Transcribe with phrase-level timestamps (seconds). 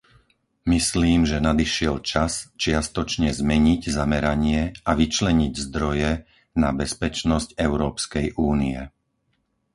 [0.75, 2.31] Myslím, že nadišiel čas
[2.63, 6.11] čiastočne zmeniť zameranie a vyčleniť zdroje
[6.63, 8.79] na bezpečnosť Európskej únie.